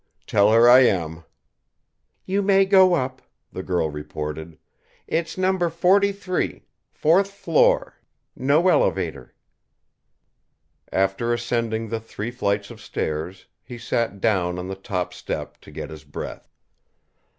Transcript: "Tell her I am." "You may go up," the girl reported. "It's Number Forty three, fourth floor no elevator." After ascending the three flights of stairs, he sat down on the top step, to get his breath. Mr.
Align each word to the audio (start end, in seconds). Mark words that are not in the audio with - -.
"Tell 0.25 0.51
her 0.51 0.67
I 0.67 0.79
am." 0.79 1.25
"You 2.25 2.41
may 2.41 2.65
go 2.65 2.95
up," 2.95 3.21
the 3.51 3.61
girl 3.61 3.91
reported. 3.91 4.57
"It's 5.05 5.37
Number 5.37 5.69
Forty 5.69 6.11
three, 6.11 6.63
fourth 6.89 7.29
floor 7.29 8.01
no 8.35 8.67
elevator." 8.67 9.35
After 10.91 11.31
ascending 11.31 11.89
the 11.89 11.99
three 11.99 12.31
flights 12.31 12.71
of 12.71 12.81
stairs, 12.81 13.45
he 13.63 13.77
sat 13.77 14.19
down 14.19 14.57
on 14.57 14.67
the 14.67 14.75
top 14.75 15.13
step, 15.13 15.59
to 15.61 15.69
get 15.69 15.91
his 15.91 16.03
breath. 16.03 16.47
Mr. 16.47 17.27